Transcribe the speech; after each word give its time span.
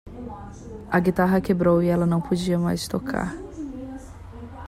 A 0.89 0.99
guitarra 0.99 1.39
quebrou 1.39 1.79
e 1.79 1.87
ela 1.87 2.07
não 2.07 2.19
podia 2.19 2.57
mais 2.57 2.87
tocar. 2.87 3.35